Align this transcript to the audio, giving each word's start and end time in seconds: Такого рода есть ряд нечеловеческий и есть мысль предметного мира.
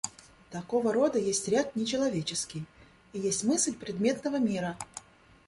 Такого 0.49 0.93
рода 0.93 1.19
есть 1.19 1.47
ряд 1.47 1.75
нечеловеческий 1.75 2.65
и 3.13 3.19
есть 3.19 3.43
мысль 3.43 3.75
предметного 3.75 4.37
мира. 4.39 4.75